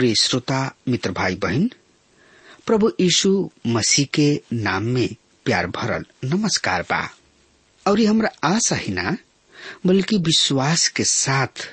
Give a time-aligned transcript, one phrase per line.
[0.00, 1.70] प्रिय श्रोता, मित्र भाई बहन,
[2.66, 7.10] प्रभु यीशु मसीह के नाम में प्यार भरल नमस्कार बा।
[7.86, 9.16] और हमारा आशा ही ना,
[9.86, 11.68] बल्कि विश्वास के साथ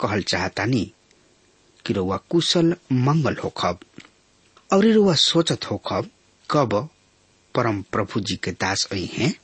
[0.00, 0.92] कहल चाहता चाहतानी
[1.86, 3.80] कि रुआ कुशल, मंगल हो खब
[4.72, 6.10] और रुआ सोचत हो खब
[6.50, 6.88] कब
[7.54, 9.34] परम प्रभु जी के दास आई हैं,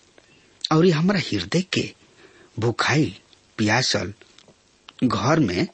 [0.72, 1.94] और हमारा हृदय के
[2.58, 3.18] भूखाई,
[3.58, 4.14] प्यासल
[5.04, 5.68] घर में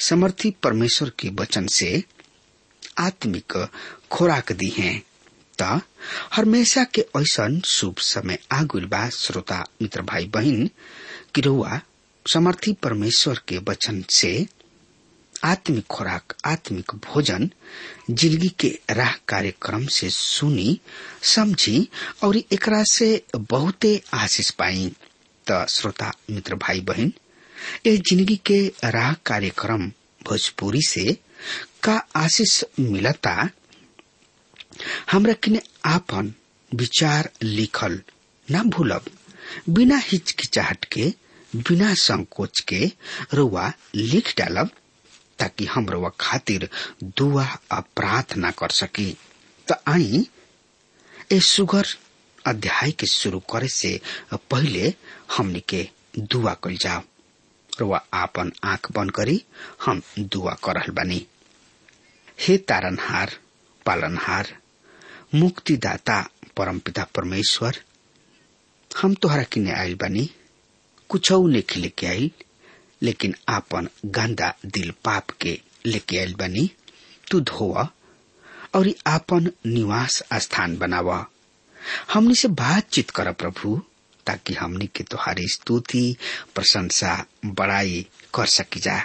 [0.00, 2.04] समर्थी परमेश्वर के वचन से
[2.98, 3.70] आत्मिक
[4.10, 5.02] खोराक दी हैं।
[5.62, 5.80] त
[6.34, 10.70] हमेशा के ऐसन शुभ समय आगुल बा, श्रोता, मित्र भाई बहन
[11.34, 11.80] कि रउआ
[12.26, 14.46] समर्थी परमेश्वर के वचन से
[15.44, 17.50] आत्मिक खुराक, आत्मिक भोजन,
[18.10, 20.80] ज़िंदगी के राह कार्यक्रम से सुनी,
[21.22, 21.88] समझी,
[22.24, 24.92] और एकरा से बहुते आशीष पाई।
[25.50, 27.12] त, श्रोता, मित्र भाई बहन
[27.86, 29.90] ये ज़िंदगी के राह कार्यक्रम
[30.26, 31.16] भोजपुरी से
[31.82, 33.48] का आशीष मिलता,
[35.10, 36.32] हमरा किने आपन
[36.72, 38.00] विचार लिखल
[38.48, 39.04] ना भूलब।
[39.68, 41.12] बिना हिचकिचाहट के,
[41.56, 42.90] बिना संकोच के
[43.34, 44.70] रुआ लिख डालब,
[45.38, 46.68] ताकि हम रुआ खातिर
[47.18, 49.10] दुआ आ प्रार्थना कर सकी।
[49.68, 50.26] तो आई
[51.32, 51.86] ए सुगर
[52.46, 54.00] अध्याय के शुरू करे से
[54.50, 54.92] पहले
[55.36, 55.88] हमनी के
[56.18, 57.02] दुआ कल जाओ।
[57.80, 59.44] रुआ आपन आँख बंद करी
[59.84, 61.26] हम दुआ करल बानी।
[62.40, 63.38] हे तारनहार,
[63.86, 64.56] पालनहार,
[65.34, 67.82] मुक्तिदाता परमपिता परमेश्वर,
[69.02, 70.30] हम तोहरा किने आयल बानी,
[71.08, 72.30] कुछ नहीं लेके आयल
[73.02, 76.70] लेकिन आपन गंदा दिल पाप के लेके आयल बानी।
[77.30, 77.88] तू धोवा
[78.74, 81.26] और आपन निवास स्थान बनावा।
[82.12, 83.82] हमनी से बातचीत कर प्रभु।
[84.26, 86.16] ताकि हमनी के तुहारी स्तुति,
[86.54, 89.02] प्रशंसा, बड़ाई कर सकी जा।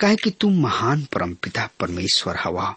[0.00, 2.76] काहे कि तुम महान परमपिता परमेश्वर हवा।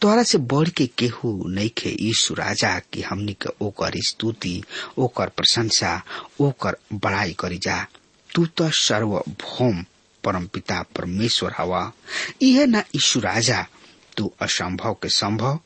[0.00, 4.64] तोहरा से बढ़ के केहू नहीं खे। यीशु राजा कि हमनी के ओकर स्तुति,
[4.98, 6.02] ओकर प्रशंसा,
[6.40, 7.86] ओकर बड़ाई करी जा।
[8.34, 9.84] तू तो सर्वभौम
[10.24, 11.92] परमपिता परमेश्वर हवा।
[12.42, 13.66] यह ना यीशु राजा।
[14.16, 15.60] तू असंभव के संभव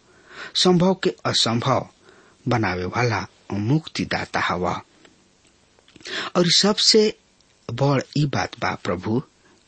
[0.54, 1.88] संभव के असंभव
[2.48, 4.82] बनावे वाला मुक्तिदाता हवा।
[6.36, 7.18] और सबसे
[7.72, 9.22] बड़ ई बात बा प्रभु,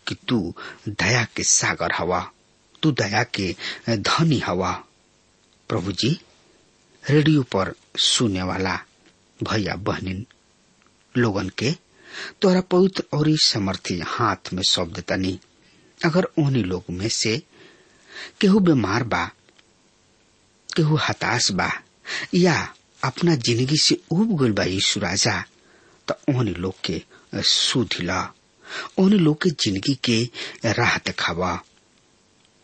[0.07, 0.55] कि तू
[0.89, 2.31] दया के सागर हवा,
[2.83, 3.55] तू दया के
[3.89, 4.73] धनी हवा।
[5.69, 6.21] प्रभु जी
[7.11, 8.79] रेडियो पर सुने वाला
[9.43, 10.27] भैया बहनिन,
[11.17, 11.73] लोगन के,
[12.43, 15.41] तोरा पवित्र और समर्थी हाथ में शब्द तनी,
[16.05, 17.43] अगर उन्हीं लोग में से
[18.41, 19.25] केहू बीमार बा,
[20.77, 21.71] केहू हताश बा,
[22.35, 22.75] या
[23.07, 25.43] अपना ज़िंदगी से उब गल बा यीशु राजा।
[26.09, 27.03] तो उन्हीं लोग के
[27.35, 28.23] सुधिला
[28.99, 30.23] उन्हीं लोग के ज़िंदगी के
[30.73, 31.55] राह दिखावा।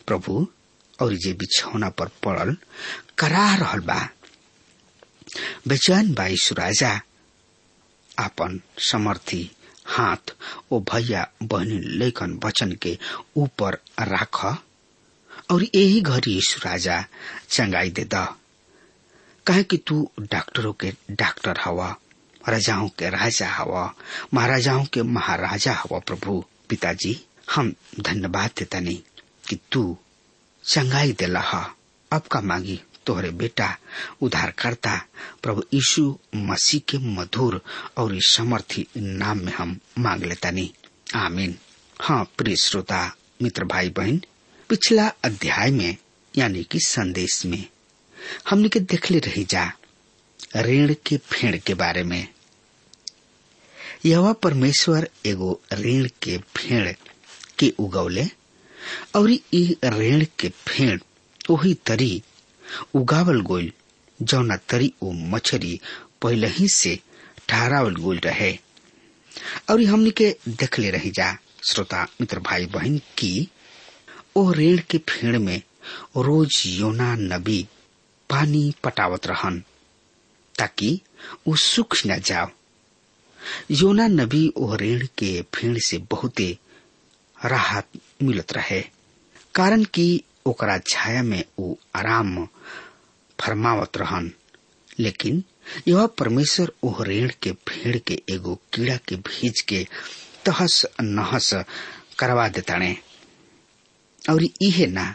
[0.06, 0.46] प्रभु,
[0.98, 2.56] और जे बिछौना पर पड़ल,
[3.18, 4.00] करा रहल बा।
[5.68, 6.90] बेचैन बा यीशु राजा।
[8.18, 8.60] आपन
[8.90, 9.50] समर्थी,
[9.86, 10.34] हाथ
[10.72, 12.98] ओ भैया बहनी लेखन वचन के
[13.36, 14.44] ऊपर राख,
[15.50, 17.04] और यही घड़ी यीशु राजा
[17.50, 18.26] चंगाई दे द
[19.46, 21.96] कहे कि तू डॉक्टरों के डॉक्टर हवा,
[22.48, 23.94] राजाओं के राजा हवा,
[24.34, 29.02] महाराजाओं के महाराजा हवा प्रभु, पिताजी। हम धन्यवाद देता नहीं
[29.48, 29.98] कि तू
[30.64, 31.74] चंगाई हा।
[32.12, 33.76] अब का मांगी तोहरे बेटा
[34.20, 35.06] उद्धारकर्ता
[35.42, 37.62] प्रभु यीशु मसीह के मधुर
[37.96, 40.70] और समर्थी नाम में हम मांग लेता नहीं।
[41.14, 41.58] आमीन।
[42.00, 44.22] हाँ प्रिय श्रोता, मित्र भाई बहन
[44.68, 45.96] पिछला अध्याय में,
[46.36, 47.66] यानी कि संदेश में
[48.50, 49.72] हमने के देखले रही जा,
[50.56, 52.28] ऋण के फेड़ के बारे में।
[54.04, 56.92] यह परमेश्वर एगो ऋण के फेड़
[57.58, 58.26] के उगौले,
[59.14, 59.30] और
[59.84, 61.00] ऋण के फेड़
[61.50, 62.22] वही तरी
[62.94, 63.72] उगावल गोल,
[64.22, 65.80] जौना तरी ओ मछरी
[66.22, 66.98] पहले ही से
[67.48, 68.58] ठहरावल गोल रहे।
[69.70, 71.38] और हमने के देखले रही जा,
[71.70, 73.48] श्रोता, मित्र भाई बहन की,
[74.36, 75.62] ओ ऋण के फेड़ में
[76.16, 77.68] रोज योना नबी
[78.32, 79.62] पानी पटावत रहन,
[80.58, 81.00] ताकि
[81.48, 82.48] वो सूख न जाओ।
[83.70, 86.58] योना नबी ओ ऋण के फेड़ से बहुते
[87.44, 87.88] राहत
[88.22, 88.80] मिलत रहे,
[89.54, 92.46] कारण कि ओकरा छाया में वो आराम
[93.40, 94.32] फरमावत रहन।
[95.00, 95.44] लेकिन
[95.88, 99.86] यह परमेश्वर ओह ऋण के फेड़ के एगो कीड़ा के भीज के
[100.44, 101.54] तहस नहस
[102.18, 102.96] करवा देताने।
[104.30, 105.14] और इहे ना,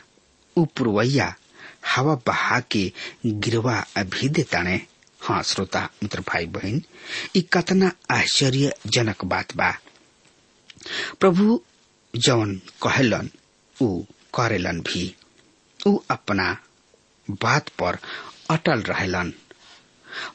[0.58, 1.36] उ पुरवैया
[1.96, 2.92] हवा बहा के
[3.26, 4.76] गिरवा भी देताने
[5.24, 6.82] हाँ श्रोता, मित्र भाई बहन
[7.36, 9.72] ई कतना आश्चर्यजनक बात बा।
[11.20, 11.60] प्रभु
[12.14, 13.30] जवन कहलन
[13.82, 13.88] उ
[14.36, 15.04] करेलन भी।
[15.80, 16.56] उ अपना
[17.44, 17.98] बात पर
[18.52, 19.34] अटल रहेलन।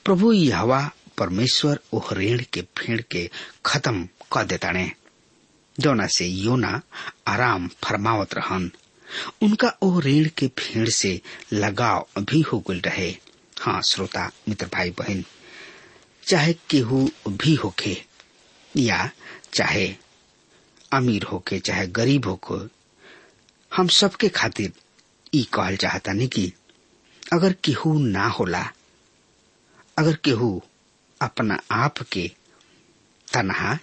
[0.04, 0.80] प्रभु यहवा
[1.18, 3.28] परमेश्वर ओह ऋण के फेड़ के
[3.66, 4.90] खत्म कर देताने
[5.80, 6.80] जौना से योना
[7.28, 8.71] आराम फरमावत रहन।
[9.42, 11.21] उनका ओ ऋण के भीड़ से
[11.52, 13.11] लगाव भी हो गल रहे।
[13.61, 15.25] हाँ श्रोता, मित्र भाई बहन
[16.28, 17.97] चाहे केहू भी होके
[18.75, 19.09] या
[19.54, 19.87] चाहे
[20.92, 22.61] अमीर होके, चाहे गरीब होके,
[23.73, 24.73] हम सबके खातिर
[25.35, 26.52] ई कहल चाहता नहीं कि
[27.33, 28.62] अगर केहू ना होला,
[29.99, 30.61] अगर केहू
[31.21, 32.31] अपना आप के
[33.28, 33.78] तनहा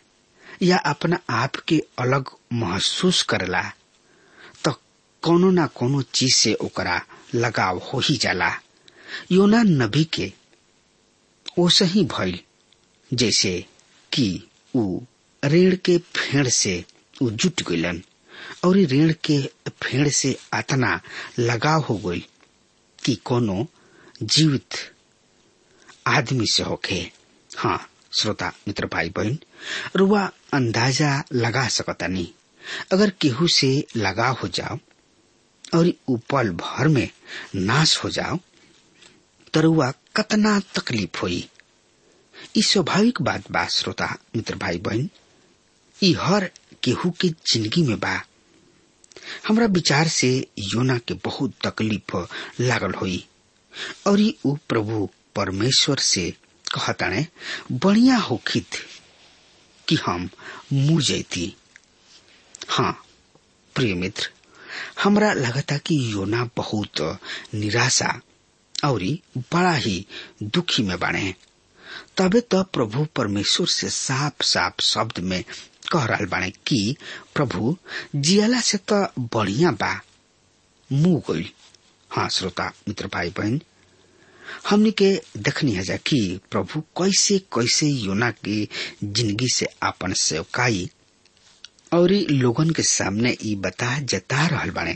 [0.61, 3.61] या अपना आप के अलग महसूस करला
[5.23, 7.01] कोनो ना कोनो चीज़ से ओकरा
[7.35, 8.51] लगाव हो ही जाला।
[9.31, 10.31] योना नबी के
[11.59, 12.39] ओसे ही भइल,
[13.11, 13.53] जैसे
[14.11, 14.27] कि
[14.75, 14.99] ऊ
[15.43, 16.83] ऋण के फेड़ से
[17.21, 18.01] ऊ जुट गइलन
[18.65, 19.39] और ऋण के
[19.83, 20.99] फेड़ से अतना
[21.39, 22.25] लगाव हो गई
[22.99, 23.65] कि कोनो
[24.21, 24.75] जीवित
[26.07, 26.99] आदमी से होके
[27.57, 27.79] हाँ
[28.19, 29.37] श्रोता, मित्र भाई बहन
[29.95, 30.23] रुआ
[30.53, 32.27] अंदाज़ा लगा सकता नहीं
[32.93, 34.77] अगर केहू से लगाव हो जाओ
[35.75, 37.09] और ऊ पल भर में
[37.55, 38.39] नाश हो जाओ
[39.53, 41.47] तो रुआ कतना तकलीफ़ होई।
[42.57, 45.09] ई स्वाभाविक बात बा, श्रोता, मित्र भाई बहन
[46.03, 46.49] ई हर
[46.83, 48.21] केहू के ज़िंदगी में बा।
[49.47, 52.15] हमरा विचार से योना के बहुत तकलीफ़
[52.61, 53.25] लागल होई।
[54.07, 56.29] और ऊ प्रभु परमेश्वर से
[56.73, 57.25] कहताने,
[57.71, 58.75] बढ़िया होखित
[59.87, 60.29] कि हम
[60.73, 61.53] मुँह जैती।
[62.69, 62.91] हाँ
[63.75, 64.29] प्रिय मित्र
[65.03, 67.19] हमरा लगता कि योना बहुत
[67.55, 68.21] निराशा
[68.83, 69.03] और
[69.37, 70.05] बड़ा ही
[70.43, 71.35] दुखी में बने
[72.17, 75.43] तबे तो प्रभु परमेश्वर से साफ़ साफ़ शब्द में
[75.91, 76.95] कह रहा बाने कि,
[77.35, 77.77] प्रभु,
[78.15, 80.01] जियाला से तो बढ़िया बा।
[80.91, 81.53] मुँह गई।
[82.11, 83.61] हाँ श्रोता, मित्र भाई बहन
[84.69, 88.69] हमने के देखनी है जा कि प्रभु कैसे कैसे योना की
[89.03, 90.89] ज़िंदगी से अपन सेवकाई
[91.93, 94.93] और लोगन के सामने ई बता जता रहल बाने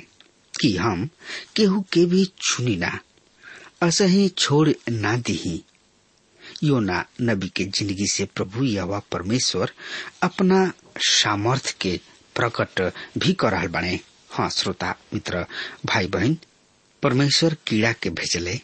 [0.53, 1.07] कि हम
[1.55, 2.97] केहू के भी छुनी ना
[3.83, 5.61] असही छोड़ ना दीही
[6.63, 9.71] योना नबी के ज़िंदगी से प्रभु यवा परमेश्वर
[10.23, 10.59] अपना
[11.07, 11.99] सामर्थ के
[12.35, 12.81] प्रकट
[13.17, 13.99] भी कर रहल बाने
[14.31, 15.45] हाँ श्रोता, मित्र
[15.85, 16.37] भाई बहन
[17.03, 18.55] परमेश्वर कीड़ा के भेजले,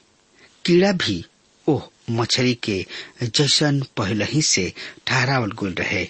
[0.65, 1.23] कीड़ा भी
[1.67, 2.85] ओह मछली के
[3.23, 4.71] जैसन पहले ही से
[5.07, 6.03] ठहरावल गुल रहे,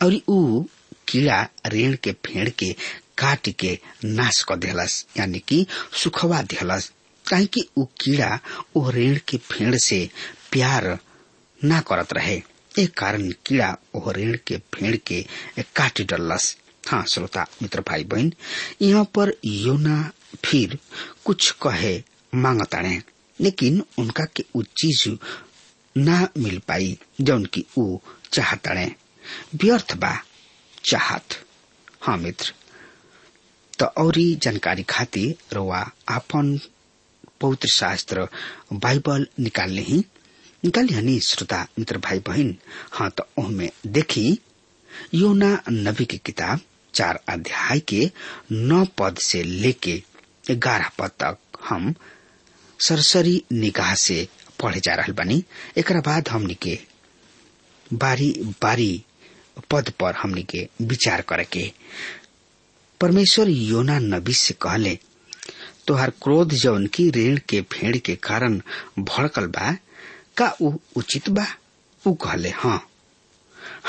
[0.00, 0.20] और
[1.10, 2.72] कीड़ा ऋण के फेड़ के
[3.18, 5.66] काट के नाश कर दिलस यानी कि
[6.02, 6.42] सुखवा
[7.24, 8.38] काहे कि ऊ कीड़ा
[8.76, 10.08] ओ रेण के फेड़ से
[10.52, 10.86] प्यार
[11.60, 12.40] ना करत रहे।
[12.78, 15.20] एक कारण कीड़ा ओ ऋण के फेड़ के
[15.76, 16.56] काट डलस
[16.88, 18.32] हाँ श्रोता, मित्र भाई बहन
[18.82, 20.10] यहाँ पर योना
[20.44, 20.78] फिर
[21.24, 22.02] कुछ कहे
[22.32, 23.00] मांगताने
[23.38, 25.08] लेकिन उनका के ऊ चीज़
[25.96, 27.98] ना मिल पाई जौन की ऊ
[28.32, 28.90] चाहताने
[29.62, 30.16] व्यर्थ बा।
[30.84, 31.44] चाहत।
[32.02, 32.52] हाँ मित्र।
[33.78, 36.58] तो औरी जानकारी खातिर रोवा आपन
[37.40, 38.28] पवित्र शास्त्र
[38.72, 40.04] बाइबल निकाल ही।
[40.64, 42.56] निकाल हनी श्रोता, मित्र भाई बहन
[42.92, 44.38] हाँ तो उनमें देखी,
[45.14, 46.60] योना नबी की किताब,
[46.94, 48.10] चार अध्याय के
[48.52, 50.02] नौ पद से लेके
[50.50, 51.94] ग्यारह पद तक हम
[52.80, 54.28] सरसरी निगाह से
[54.62, 55.44] पढ़े जा रहा बनी।
[55.76, 56.78] एक बाद हमनी के
[57.92, 58.32] बारी
[58.62, 59.04] बारी
[59.70, 61.70] पद पर हमने के विचार करे के
[63.00, 64.98] परमेश्वर योना नबी से कहले,
[65.86, 68.60] तोहार क्रोध जौन की ऋण के भेड़ के कारण
[68.98, 69.72] भड़कल बा,
[70.36, 71.46] का ऊ उचित बा?
[72.04, 72.80] ऊ कहले हाँ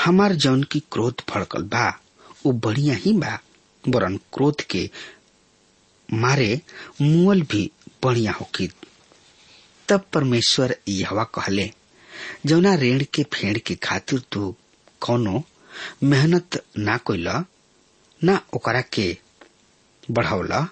[0.04, 1.92] हमार जौन की क्रोध भड़कल बा
[2.46, 3.38] ऊ बढ़िया ही बा,
[3.84, 4.88] वरन क्रोध के
[6.08, 6.60] मारे
[7.00, 7.70] मुअल भी
[8.04, 8.68] बढ़िया होकी
[9.88, 11.70] तब परमेश्वर यहवा कहले
[12.46, 14.54] जौना ऋण के फेड़ के खातिर तू
[15.06, 15.42] कौनो
[16.02, 17.44] मेहनत ना कोइला,
[18.20, 19.16] ना ओकरा के
[20.10, 20.66] बढ़ौला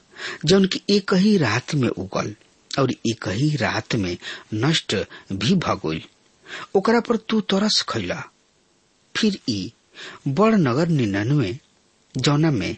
[0.45, 2.35] जौन की एक ही रात में उगल
[2.71, 4.17] और एक ही रात में
[4.55, 4.95] नष्ट
[5.33, 6.01] भी भगोल
[6.77, 8.23] ओकरा पर तू तरस खैला
[9.15, 9.73] फिर ई
[10.29, 11.59] बड़ नगर निन्यानवे,
[12.15, 12.77] जौना में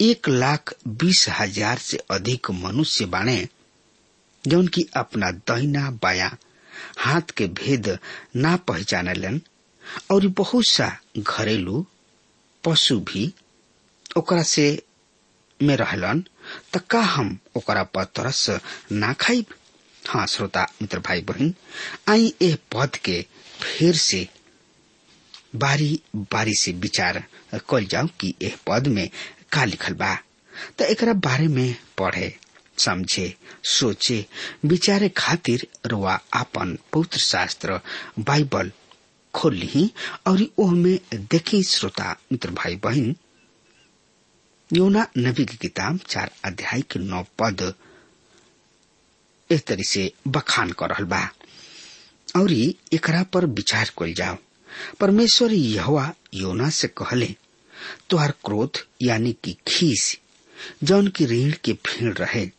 [0.00, 3.48] एक लाख बीस हज़ार से अधिक मनुष्य बाणे,
[4.44, 6.36] जौन की अपना दहिना बाया
[6.98, 7.98] हाथ के भेद
[8.36, 9.40] ना पहचानलन।
[10.10, 11.84] और बहुत सा घरेलू
[12.64, 13.32] पशु भी
[14.16, 14.66] ओकरा से
[15.60, 16.24] में रहलन
[16.90, 18.46] का हम ओकरा पर तरस
[18.92, 19.44] ना खाइब?
[20.08, 21.54] हाँ श्रोता, मित्र भाई बहन
[22.08, 23.24] आई ए पद के
[23.62, 24.26] फिर से
[25.62, 26.00] बारी
[26.32, 27.22] बारी से विचार
[27.70, 29.08] कल जाओ कि एह पद में
[29.52, 30.14] का लिखल बा।
[30.78, 32.32] त एकरा बारे में पढ़े,
[32.78, 33.34] समझे,
[33.68, 34.24] सोचे,
[34.64, 37.80] विचारे खातिर रुआ आपन पवित्र शास्त्र
[38.18, 38.70] बाइबल
[39.36, 39.88] खोल
[40.26, 43.16] और ओह में देखी श्रोता मित्र भाई बहन।
[44.72, 47.74] योना नबी की किताब चार अध्याय के नौ पद
[49.50, 50.90] इस तरह से बखान कर
[52.36, 54.36] और एकरा पर विचार कर जाओ।
[55.00, 57.34] परमेश्वर यहवा योना से कहले,
[58.10, 60.18] तुहार क्रोध यानी कि खीस,
[60.84, 62.50] जौन की ऋण के भीड़ रहे,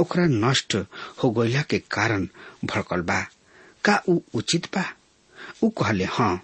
[0.00, 0.76] ओकरा नष्ट
[1.22, 2.28] हो गईला के कारण
[2.64, 3.26] भड़कल बा।
[3.84, 4.02] का
[4.34, 4.84] उचित बा?
[5.64, 6.40] ऊ कहले हाँ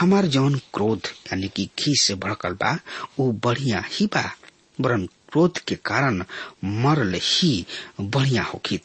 [0.00, 2.78] हमार जौन क्रोध यानी कि घी से भड़कल बा
[3.20, 4.24] ऊ बढ़िया ही बा,
[4.80, 6.22] वरन क्रोध के कारण
[6.84, 7.66] मरल ही
[8.00, 8.82] बढ़िया होखित।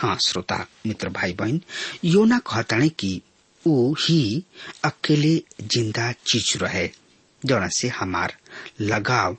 [0.00, 1.60] हाँ श्रोता, मित्र भाई बहन
[2.04, 3.20] योना कहताने कि
[3.64, 4.44] ऊ ही
[4.84, 6.88] अकेले ज़िंदा चीज़ रहे,
[7.42, 8.34] जौना से हमार
[8.80, 9.36] लगाव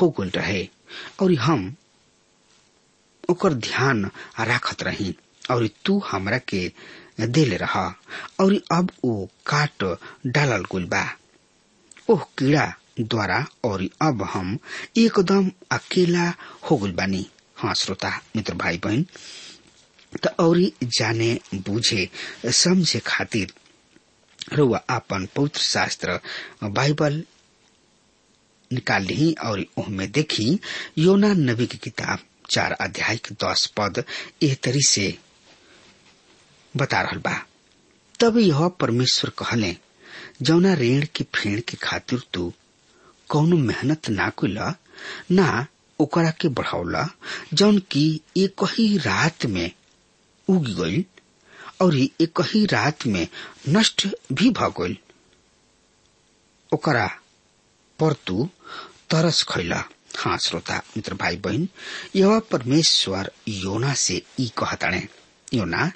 [0.00, 0.68] हो गल रहे,
[1.22, 1.74] और हम
[3.30, 4.04] ओकर ध्यान
[4.40, 5.14] राखत रही,
[5.50, 6.70] और तू हमरा के
[7.26, 7.86] देले रहा
[8.40, 9.84] और अब ओ काट
[10.26, 11.04] डालल गुल बा।
[12.10, 14.58] ओह कीड़ा द्वारा और अब हम
[14.96, 16.32] एकदम अकेला
[16.70, 19.06] हो गल बानी। हाँ श्रोता, मित्र भाई बहन
[20.26, 22.08] त और जाने, बुझे,
[22.46, 23.52] समझे खातिर
[24.52, 26.20] रुआ आपन पवित्र शास्त्र,
[26.64, 27.24] बाइबल
[28.72, 30.58] निकाल ली और उनमें देखी।
[30.98, 32.18] योना नबी की किताब,
[32.50, 34.04] चार अध्याय के दस पद,
[34.42, 35.18] एह तरी से
[36.76, 37.34] बता रहल बा।
[38.20, 39.76] तब यह परमेश्वर कहले,
[40.42, 42.52] जौना ऋण के फेण के खातिर तू
[43.30, 44.74] कौनो मेहनत ना कुला
[45.30, 45.66] ना
[45.98, 47.08] ओकरा के बढ़ावला,
[47.54, 49.70] जौन की एक ही रात में
[50.48, 51.04] उग गई
[51.82, 53.26] और एक ही रात में
[53.68, 54.98] नष्ट भी भ गई
[56.72, 57.06] ओकरा
[57.98, 58.48] पर तू
[59.10, 59.82] तरस खैला
[60.18, 61.68] हाँ श्रोता, मित्र भाई बहन
[62.16, 65.06] यह परमेश्वर योना से ई कहताणे
[65.54, 65.90] योना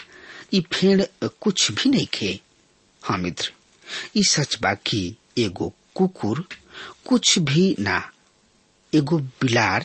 [0.55, 1.03] ई फेड़
[1.43, 2.38] कुछ भी नहीं खे
[3.03, 3.51] हाँ मित्र,
[4.17, 5.01] ई सच बा कि
[5.38, 6.45] एगो कुकुर
[7.09, 8.03] कुछ भी ना,
[8.93, 9.85] एगो बिलार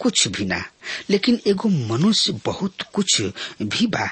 [0.00, 0.62] कुछ भी ना,
[1.10, 3.20] लेकिन एगो मनुष्य बहुत कुछ
[3.62, 4.06] भी बा।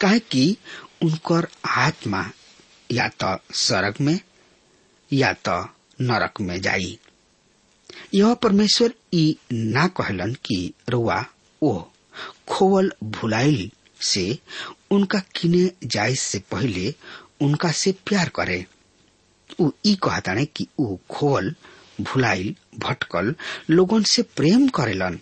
[0.00, 0.56] काहे कि
[1.02, 2.24] उनकर आत्मा
[2.92, 4.18] या तो सड़क में
[5.10, 5.60] या तो
[6.00, 6.98] नरक में जाई।
[8.14, 10.58] यह परमेश्वर ई ना कहलन कि
[10.90, 11.24] रुआ
[11.62, 11.72] ओ
[12.48, 13.70] खोवल भुलाइल
[14.02, 14.38] से
[14.90, 16.94] उनका किने जाए से पहले
[17.40, 18.64] उनका से प्यार करे।
[19.60, 21.54] ऊ ई कहताने कि ऊ खोवल
[22.00, 23.34] भुलाइल, भटकल
[23.70, 25.18] लोगन से प्रेम करेलन।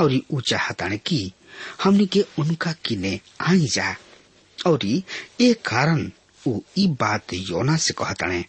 [0.00, 1.32] और ऊ चाहताने कि
[1.82, 3.94] हमनी के उनका किने आई जा।
[4.66, 6.10] और ये कारण
[6.46, 8.44] ऊ ई बात योना से कहताने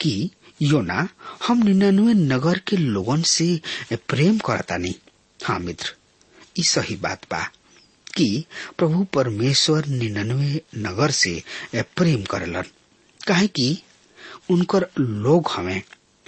[0.00, 0.30] कि
[0.62, 1.08] योना,
[1.46, 3.60] हम निन्यानवे नगर के लोगन से
[3.92, 4.94] प्रेम करतानी।
[5.44, 5.94] हाँ मित्र,
[6.58, 7.48] ई सही बात बा।
[8.18, 8.44] कि
[8.78, 11.42] प्रभु परमेश्वर निन्यानवे नगर से
[11.76, 12.62] प्रेम करेलन।
[13.26, 13.82] काहे कि
[14.50, 15.82] उनकर लोग हमें,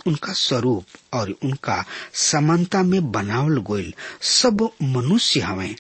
[0.07, 5.75] उनका स्वरूप और उनका समानता में बनावल गोयल सब मनुष्य हमें।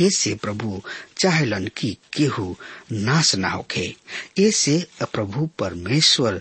[0.00, 0.82] ऐसे प्रभु
[1.16, 2.56] चाहलन कि केहू
[2.92, 3.94] नाश ना होखे।
[4.40, 6.40] ऐसे प्रभु परमेश्वर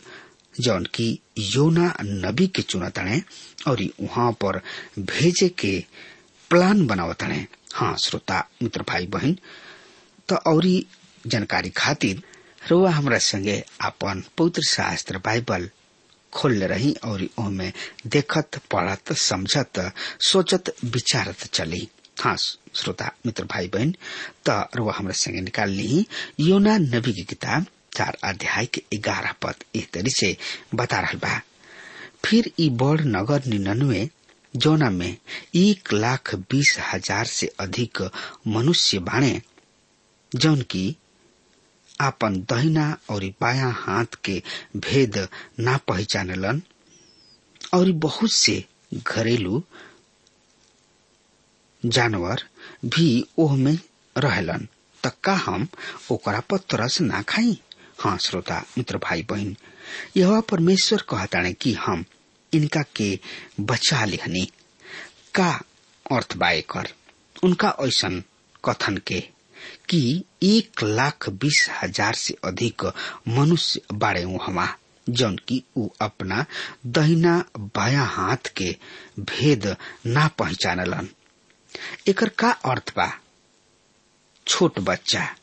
[0.59, 3.21] जौन की योना नबी के चुनतणे
[3.67, 4.61] और वहाँ पर
[4.99, 5.83] भेजे के
[6.49, 9.37] प्लान बनावतणे हाँ श्रोता, मित्र भाई बहन
[10.29, 10.65] तो और
[11.27, 12.21] जानकारी खातिर
[12.69, 15.69] रुआ हमरा संगे अपन पवित्र शास्त्र बाइबल
[16.33, 17.71] खोल रही और ओमे
[18.07, 21.87] देखत, पढ़त, समझत, सोचत, विचारत चली।
[22.19, 23.91] हाँ श्रोता, मित्र भाई बहन
[24.49, 26.05] तो रुआ हमरा संगे निकाल ली।
[26.39, 30.35] योना नबी की किताब, चार अध्याय के ग्यारह पद एक तरी से
[30.75, 31.41] बता रहा बा।
[32.25, 34.09] फिर ई बड़ नगर निन्यानवे
[34.53, 35.17] जोना में
[35.55, 38.01] एक लाख बीस हज़ार से अधिक
[38.47, 39.41] मनुष्य बाणे
[40.31, 40.95] जौन की
[42.01, 44.41] आपन दहिना और बाया हाथ के
[44.77, 45.27] भेद
[45.59, 46.61] ना पहचानलन,
[47.73, 48.63] और बहुत से
[48.95, 49.63] घरेलू
[51.83, 52.43] जानवर
[52.85, 53.77] भी ओह में
[54.15, 54.67] रहलन।
[55.03, 55.67] त का हम
[56.11, 57.59] ओकरा पर तरस ना खाई?
[57.99, 59.55] हाँ श्रोता, मित्र भाई बहन
[60.17, 62.03] यह परमेश्वर कहताने कि हम
[62.53, 63.19] इनका के
[63.59, 64.45] बचा लिहनी
[65.35, 65.49] का
[66.11, 66.87] अर्थ बाए कर
[67.43, 68.23] उनका ऐसन
[68.65, 69.19] कथन के
[69.89, 72.85] कि एक लाख बीस हज़ार से अधिक
[73.27, 74.67] मनुष्य बाड़े हमा,
[75.09, 76.45] जौन की ऊ अपना
[76.85, 78.75] दहिना बाया हाथ के
[79.19, 81.09] भेद ना पहचानलन।
[82.07, 83.11] एकर का अर्थ बा?
[84.47, 85.35] छोट बच्चा।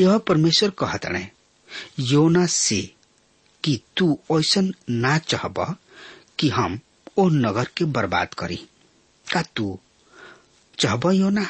[0.00, 1.28] यह परमेश्वर कहतने
[2.00, 2.94] योना से
[3.64, 5.76] कि तू ऐसन ना चाहब
[6.38, 6.78] कि हम
[7.18, 8.56] ओ नगर के बर्बाद करी।
[9.26, 9.78] का तू
[10.78, 11.46] चाहब यो ना?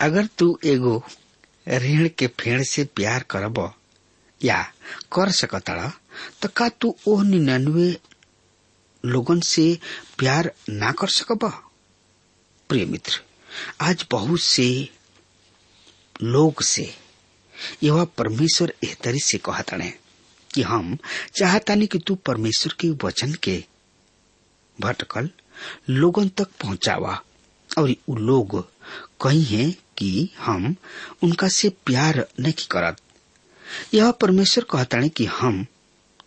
[0.00, 1.02] अगर तू एगो
[1.68, 3.58] ऋण के फेड़ से प्यार करब
[4.40, 4.62] या
[5.12, 5.88] कर सकता
[6.42, 7.90] तो का तू ओ निन्यानवे
[9.04, 9.78] लोगन से
[10.18, 11.50] प्यार ना कर सकब?
[12.70, 13.20] प्रिय मित्र,
[13.80, 14.88] आज बहुत से
[16.22, 16.94] लोग से
[17.82, 19.92] यह परमेश्वर एह तरी से कहतने
[20.54, 20.96] कि हम
[21.38, 23.62] चाहतानी कि तू परमेश्वर के वचन के
[24.80, 25.28] भटकल
[25.90, 27.20] लोगन तक पहुंचावा।
[27.78, 28.60] और उ लोग
[29.22, 30.74] कही है कि हम
[31.22, 32.96] उनका से प्यार नहीं करत।
[33.94, 35.64] यह परमेश्वर कहताने कि हम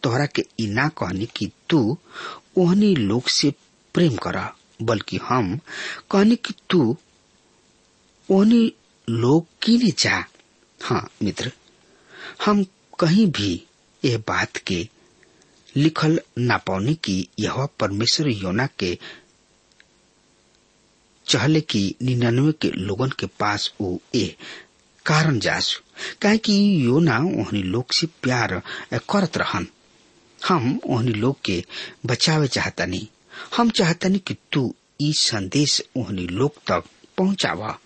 [0.04, 1.98] तोहरा के इना कहनी कि तू
[2.58, 3.54] ओहनी लोग से
[3.96, 5.58] प्रेम करा, बल्कि हम
[6.12, 6.96] कहनी कि तू
[8.30, 8.74] ओहनी
[9.08, 10.24] लोग की नहीं जा
[10.80, 11.52] हाँ मित्र,
[12.46, 12.66] हम
[13.00, 13.64] कहीं भी
[14.06, 14.88] यह बात के
[15.78, 18.98] लिखल ना पाउने कि यह परमेश्वर योना के
[21.28, 24.26] चहले कि निन्यानवे के लोगन के पास वो ए
[25.06, 25.82] कारण जासु।
[26.22, 26.54] काहे कि
[26.86, 28.62] योना ओहनी लोग से प्यार
[29.10, 29.68] करत रहन।
[30.48, 31.64] हम ओहनी लोग के
[32.06, 33.08] बचावे चाहतानी
[33.58, 36.84] हम चाहतानी कि तू ई संदेश ओहनी लोग तक
[37.18, 37.78] पहुंचावा।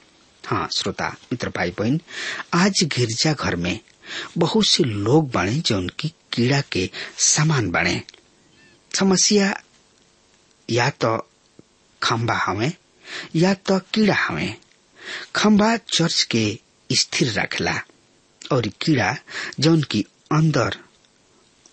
[0.44, 2.00] हाँ श्रोता, मित्र भाई बहन
[2.54, 3.80] आज गिरजा घर में
[4.38, 8.02] बहुत से लोग बने जो उनकी कीड़ा के समान बने।
[8.92, 9.54] समस्या
[10.70, 11.18] या तो
[12.04, 12.72] खम्बा हवे
[13.36, 14.56] या तो कीड़ा हमें।
[15.36, 17.76] खम्बा चर्च के स्थिर रखला
[18.52, 19.16] और कीड़ा
[19.60, 20.78] जौन की अंदर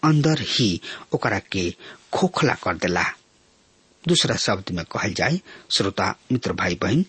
[0.05, 0.81] अंदर ही
[1.13, 1.75] ओकरा के
[2.13, 3.05] खोखला कर देला।
[4.09, 7.03] दूसरा शब्द में कहल जाए श्रोता, मित्र भाई बहन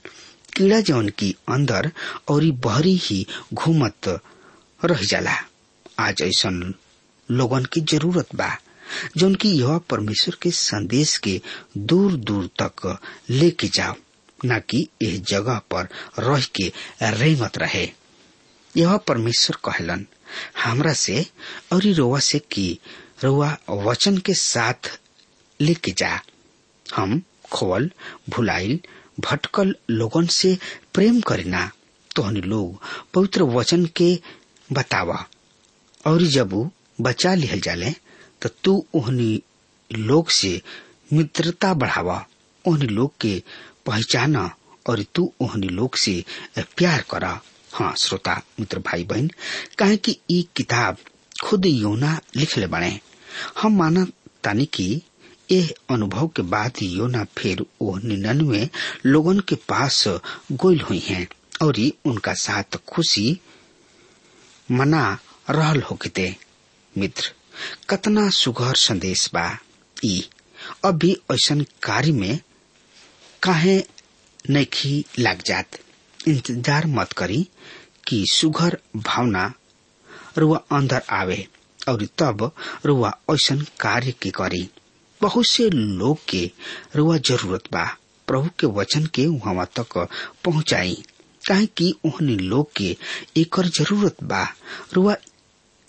[0.54, 1.92] कीड़ा जौन की अंदर
[2.28, 4.08] और बहरी ही घूमत
[4.80, 5.36] रह जाला।
[6.00, 6.50] आज ऐसा
[7.30, 8.50] लोगन की ज़रूरत बा
[9.18, 11.40] जौन की यह परमेश्वर के संदेश के
[11.78, 12.98] दूर दूर तक
[13.30, 13.94] लेके जाओ,
[14.46, 15.88] न कि इस जगह पर
[16.20, 16.72] रह के
[17.04, 17.88] रेंगत रहे।
[18.76, 20.06] यह परमेश्वर कहलन,
[20.64, 21.26] हमरा से
[21.74, 22.68] और रोवा से कि
[23.24, 25.00] रोवा वचन के साथ
[25.60, 26.20] लेके जा।
[26.86, 27.90] हम खोल,
[28.30, 28.80] भुलाइल,
[29.20, 30.58] भटकल लोगन से
[30.94, 31.70] प्रेम करेना
[32.12, 32.82] तोहनी लोग
[33.14, 34.18] पवित्र वचन के
[34.70, 35.26] बतावा।
[36.06, 36.54] और जब
[37.02, 37.92] बचा लिहल जाले
[38.42, 39.42] तो तू ओहनी
[39.92, 40.62] लोग से
[41.14, 42.26] मित्रता बढ़ावा
[42.66, 43.42] ओहनी लोग के
[43.86, 44.50] पहचाना,
[44.90, 46.24] और तू ओहनी लोग से
[46.78, 47.40] प्यार करा।
[47.72, 49.30] हाँ श्रोता, मित्र भाई बहन
[49.78, 50.98] काहे कि ई किताब
[51.44, 53.00] खुद योना लिखले बने।
[53.62, 54.06] हम माना
[54.44, 55.02] तानी कि
[55.52, 58.70] एह अनुभव के बाद योना फिर वो निन्यानवे
[59.06, 60.04] लोगों के पास
[60.52, 61.28] गोल हुई हैं,
[61.62, 63.40] और ये उनका साथ खुशी
[64.70, 65.06] मना
[65.50, 66.36] रहल होते
[66.98, 67.32] मित्र,
[67.90, 69.48] कतना सुघर संदेश बा।
[70.06, 70.24] ई,
[70.86, 72.40] अभी ऐसा कार्य में
[73.44, 73.78] काहे
[74.50, 75.78] नैखी लाग जात?
[76.28, 77.42] इंतज़ार मत करी
[78.08, 79.52] कि सुघर भावना
[80.38, 81.46] रुआ अंदर आवे
[81.90, 82.52] और तब
[82.86, 84.70] रुआ ऐसन कार्य के करी।
[85.22, 86.50] बहुत से लोग के
[86.96, 87.86] रुआ ज़रूरत बा।
[88.28, 89.98] प्रभु के वचन के वहाँ तक
[90.46, 91.04] पहुंचाई।
[91.52, 92.98] कि उन्हें लोग के
[93.38, 94.48] एकर ज़रूरत बा।
[94.94, 95.16] रुआ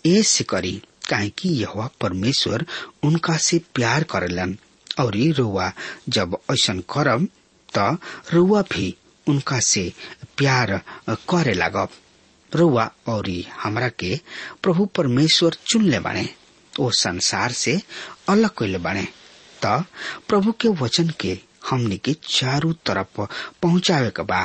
[0.06, 2.64] ऐसे करी कि यह परमेश्वर
[3.04, 4.56] उनका से प्यार करेलन।
[5.00, 5.72] और रुआ
[6.08, 7.28] जब ऐसा करब,
[7.78, 7.98] त
[8.32, 8.94] रुआ भी
[9.28, 9.92] उनका से
[10.36, 11.88] प्यार करे लागब।
[12.54, 13.30] रुआ और
[13.62, 14.20] हमरा के
[14.62, 16.28] प्रभु परमेश्वर चुनले बाणे
[16.80, 17.80] ओ संसार से
[18.28, 19.06] अलग कैले बाणे
[19.64, 19.84] त
[20.28, 21.38] प्रभु के वचन के
[21.70, 23.20] हमने के चारों तरफ़
[23.62, 24.40] पहुंचावे के बा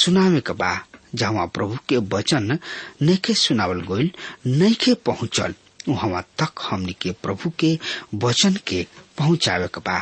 [0.00, 0.72] सुनावे के बा,
[1.14, 2.58] जहाँ प्रभु के वचन
[3.02, 4.10] नैके सुनावल गईल
[4.46, 5.54] नैके पहुंचल,
[5.88, 7.78] वहाँ तक हमने के प्रभु के
[8.24, 8.86] वचन के
[9.18, 9.98] पहुंचावे के बा।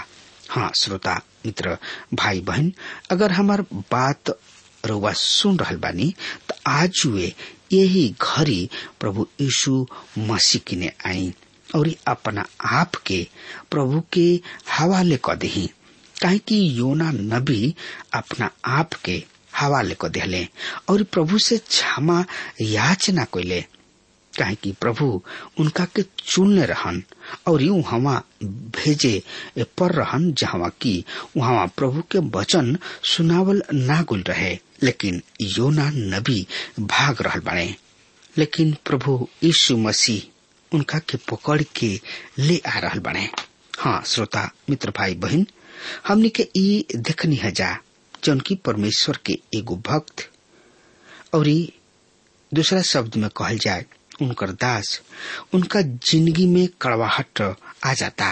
[0.50, 1.14] हाँ श्रोता,
[1.46, 1.76] मित्र
[2.14, 2.72] भाई बहन
[3.10, 3.60] अगर हमार
[3.92, 4.30] बात
[4.86, 6.12] रुआ सुन रहल बानी
[6.48, 7.32] तो आज वे
[7.72, 8.68] यही घड़ी
[9.00, 9.86] प्रभु यीशु
[10.18, 11.32] मसीह किने आई
[11.74, 12.44] और अपना
[12.80, 13.26] आप के
[13.70, 14.28] प्रभु के
[14.78, 15.68] हवाले क दही।
[16.22, 17.74] काहे कि योना नबी
[18.14, 18.50] अपना
[18.80, 19.22] आप के
[19.60, 20.46] हवाले क दिले
[20.90, 22.24] और प्रभु से क्षमा
[22.60, 23.60] याचना कैले
[24.34, 25.06] काहे कि प्रभु
[25.60, 27.02] उनका के चुनले रहन
[27.48, 29.22] और यू हवा भेजे
[29.78, 30.94] पर रहन जहाँ की
[31.36, 32.76] वहाँ प्रभु के वचन
[33.12, 36.46] सुनावल ना गुल रहे, लेकिन योना नबी
[36.80, 37.74] भाग रहल बने
[38.38, 41.98] लेकिन प्रभु यीशु मसीह उनका के पकड़ के
[42.38, 43.28] ले आ रहा बने
[43.78, 45.46] हाँ श्रोता, मित्र, भाई, बहन
[46.06, 47.76] हमने के ई देखनी है जा।
[48.24, 50.28] जौन की परमेश्वर के एगो भक्त।
[51.34, 51.48] और
[52.52, 53.84] दूसरा शब्द में कहल जाए,
[54.22, 55.00] उनकर दास,
[55.54, 57.40] उनका ज़िंदगी में कड़वाहट
[57.84, 58.30] आ जाता।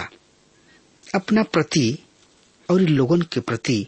[1.15, 1.97] अपना प्रति
[2.69, 3.85] और लोगन के प्रति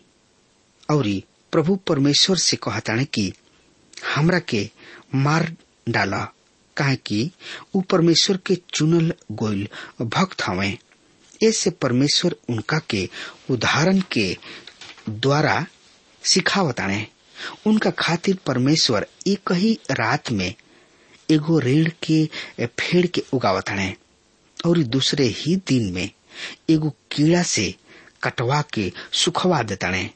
[0.91, 1.07] और
[1.51, 3.31] प्रभु परमेश्वर से कहताने कि
[4.15, 4.69] हमरा के
[5.15, 5.55] मार
[5.89, 6.23] डाला,
[6.77, 7.29] काहे कि
[7.75, 9.67] ऊ परमेश्वर के चुनल गोइल
[10.01, 10.77] भक्त हवे।
[11.43, 13.07] ऐसे परमेश्वर उनका के
[13.49, 14.35] उदाहरण के
[15.09, 15.65] द्वारा
[16.23, 17.05] सिखावताने
[17.67, 20.53] उनका खातिर परमेश्वर एक ही रात में
[21.31, 22.25] एगो रेड़ के
[22.79, 23.95] फेड़ के उगावताने
[24.65, 26.09] और दूसरे ही दिन में
[26.69, 27.73] एगो कीड़ा से
[28.23, 30.09] कटवा के सुखवा देताने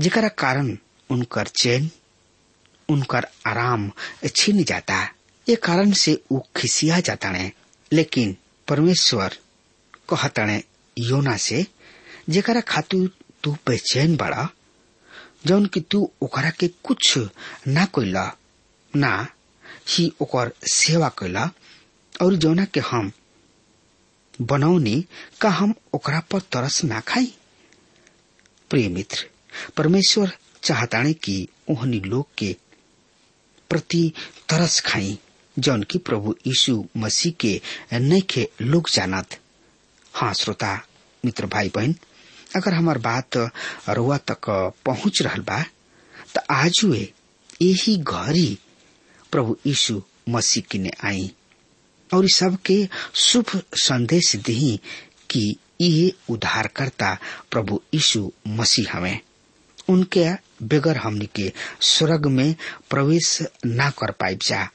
[0.00, 0.76] जेकरा कारण
[1.10, 1.90] उनकर चैन,
[2.88, 3.90] उनकर आराम
[4.36, 5.00] छीन जाता
[5.48, 7.52] ये कारण से वो खिसिया जाता है।
[7.92, 8.36] लेकिन
[8.68, 9.36] परमेश्वर
[10.08, 10.62] कहताने
[10.96, 11.66] योना से
[12.30, 13.10] जेकरा खातिर
[13.44, 14.48] तू बेचैन बड़ा,
[15.46, 17.18] जौन कि तू ओकरा के कुछ
[17.68, 18.24] ना कोइला,
[18.94, 19.26] ना
[19.88, 21.50] ही ओकर सेवा कैला
[22.22, 23.10] और जौना के हम
[24.40, 25.04] बनौनी
[25.40, 27.32] का हम ओकरा पर तरस ना खाई।
[28.70, 29.26] प्रिय मित्र,
[29.76, 32.56] परमेश्वर चाहताने कि ओहनी लोग के
[33.70, 34.12] प्रति
[34.48, 35.18] तरस खाई,
[35.58, 37.60] जौन की प्रभु यीशु मसीह के
[37.92, 39.38] नैखे लोग जानत।
[40.20, 40.86] हाँ श्रोता,
[41.24, 41.94] मित्र भाई बहन
[42.56, 43.36] अगर हमार बात
[43.88, 45.62] रुआ तक पहुँच रहल बा,
[46.36, 46.72] त आज
[47.62, 48.58] यही घड़ी
[49.32, 51.32] प्रभु यीशु मसीह किने आई।
[52.14, 54.80] और सबके शुभ संदेश दी
[55.30, 57.18] कि ये उद्धारकर्ता
[57.50, 59.20] प्रभु यीशु मसीह हमें।
[59.88, 60.30] उनके
[60.62, 62.54] बगैर हमनी के स्वर्ग में
[62.90, 64.68] प्रवेश ना कर पाइब जा।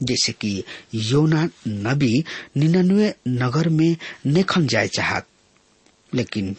[0.00, 0.62] जैसे कि
[0.94, 2.24] योना नबी
[2.56, 5.26] निन्यानवे नगर में नेखन जाए चाहत।
[6.14, 6.54] लेकिन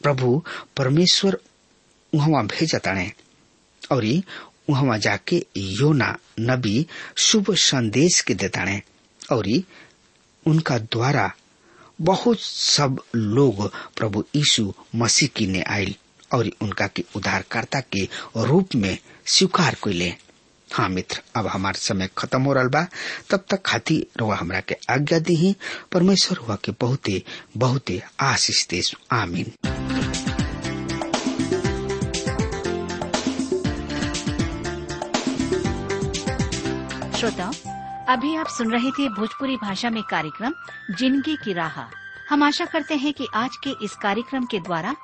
[0.00, 0.42] प्रभु
[0.76, 1.38] परमेश्वर
[2.12, 3.10] वहाँ भेजताने
[3.92, 4.04] और
[4.70, 6.86] वहाँ जाके योना नबी
[7.26, 8.80] शुभ संदेश के देताने
[9.32, 9.48] और
[10.46, 11.30] उनका द्वारा
[12.00, 15.94] बहुत सब लोग प्रभु यीशु मसीह की ने आयल
[16.34, 18.04] और उनका के उद्धारकर्ता के
[18.46, 18.96] रूप में
[19.34, 20.14] स्वीकार कैले
[20.74, 22.86] हाँ मित्र, अब हमार समय खत्म हो रहा बा।
[23.30, 25.54] तब तक खाती रुआ हमरा के आज्ञा दी ही
[25.92, 27.22] परमेश्वर हुआ के बहुते
[27.56, 28.80] बहुते आशीष दे
[29.12, 29.52] आमीन।
[37.16, 37.52] श्रोताओं
[38.08, 40.54] अभी आप सुन रहे थे भोजपुरी भाषा में कार्यक्रम,
[40.98, 41.80] ज़िंदगी की राह।
[42.30, 44.94] हम आशा करते हैं कि आज के इस कार्यक्रम के द्वारा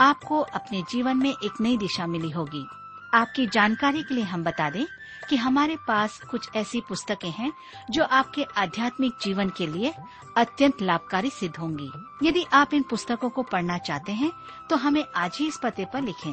[0.00, 2.66] आपको अपने जीवन में एक नई दिशा मिली होगी।
[3.14, 4.84] आपकी जानकारी के लिए हम बता दें
[5.30, 7.52] कि हमारे पास कुछ ऐसी पुस्तकें हैं
[7.90, 9.92] जो आपके आध्यात्मिक जीवन के लिए
[10.36, 11.90] अत्यंत लाभकारी सिद्ध होंगी।
[12.22, 14.30] यदि आप इन पुस्तकों को पढ़ना चाहते हैं
[14.70, 16.32] तो हमें आज ही इस पते पर लिखें।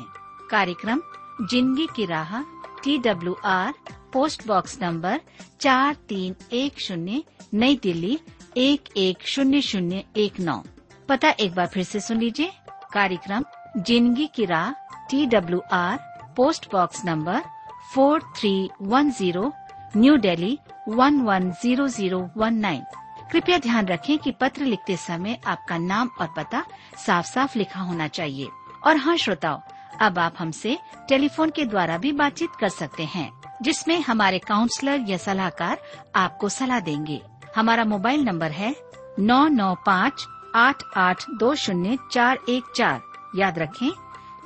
[0.50, 1.02] कार्यक्रम,
[1.42, 2.42] ज़िंदगी की राह
[2.84, 3.74] T W R
[4.14, 5.20] post box number
[5.62, 8.20] चार तीन एक शून्य, नई दिल्ली,
[8.58, 10.62] एक एक शून्य शून्य एक नौ।
[11.10, 12.52] पता एक बार फिर से सुन लीजिए।
[12.94, 13.44] कार्यक्रम,
[13.78, 14.72] ज़िंदगी की राह
[15.10, 15.98] T W R
[16.38, 17.42] post box number
[17.94, 19.52] four three one zero
[19.98, 20.58] new Delhi
[20.90, 22.84] one one zero zero one nine
[23.32, 26.64] कृपया ध्यान रखें कि पत्र लिखते समय आपका नाम और पता
[27.06, 28.48] साफ़ साफ़ लिखा होना चाहिए।
[28.86, 29.60] और हाँ श्रोताओं,
[30.02, 30.78] अब आप हमसे
[31.10, 35.82] टेलीफोन के द्वारा भी बातचीत कर सकते हैं, जिसमें हमारे काउंसलर या सलाहकार
[36.16, 37.22] आपको सलाह देंगे।
[37.56, 38.76] हमारा मोबाइल नंबर है
[39.20, 43.02] नौ नौ पाँच आठ आठ दो शून्य चार एक चार।
[43.36, 43.92] याद रखें,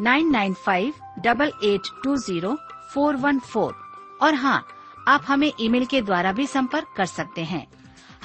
[0.01, 2.57] nine nine five double eight two zero
[2.93, 3.73] four one four.
[4.21, 4.65] और हाँ
[5.07, 7.65] आप हमें ईमेल के द्वारा भी संपर्क कर सकते हैं।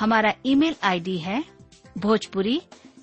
[0.00, 1.42] हमारा ईमेल आईडी है
[1.98, 2.56] Bhojpuri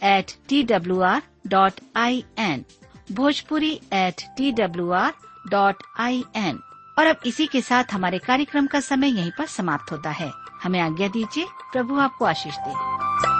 [0.04, 2.65] at T W R dot I N
[3.12, 5.13] Bhojpuri at T W R
[5.49, 6.60] dot I N
[6.99, 10.32] और अब इसी के साथ हमारे कार्यक्रम का समय यहीं पर समाप्त होता है।
[10.63, 13.33] हमें आज्ञा दीजिए, प्रभु आपको आशीष दे।